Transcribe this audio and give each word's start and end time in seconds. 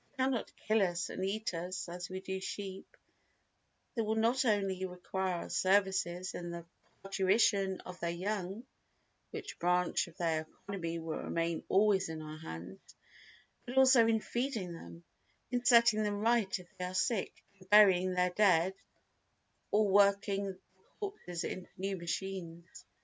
They 0.17 0.23
cannot 0.23 0.51
kill 0.55 0.81
us 0.81 1.11
and 1.11 1.23
eat 1.23 1.53
us 1.53 1.87
as 1.87 2.09
we 2.09 2.21
do 2.21 2.39
sheep, 2.39 2.97
they 3.93 4.01
will 4.01 4.15
not 4.15 4.45
only 4.45 4.83
require 4.83 5.43
our 5.43 5.49
services 5.51 6.33
in 6.33 6.49
the 6.49 6.65
parturition 7.03 7.81
of 7.81 7.99
their 7.99 8.09
young 8.09 8.65
(which 9.29 9.59
branch 9.59 10.07
of 10.07 10.17
their 10.17 10.47
economy 10.65 10.97
will 10.97 11.19
remain 11.19 11.63
always 11.69 12.09
in 12.09 12.19
our 12.23 12.39
hands) 12.39 12.79
but 13.67 13.77
also 13.77 14.07
in 14.07 14.21
feeding 14.21 14.73
them, 14.73 15.03
in 15.51 15.63
setting 15.63 16.01
them 16.01 16.21
right 16.21 16.57
if 16.57 16.75
they 16.79 16.85
are 16.85 16.95
sick, 16.95 17.43
and 17.59 17.69
burying 17.69 18.15
their 18.15 18.31
dead 18.31 18.73
or 19.69 19.87
working 19.87 20.47
up 20.47 20.53
their 20.55 20.83
corpses 20.99 21.43
into 21.43 21.69
new 21.77 21.95
machines. 21.95 22.85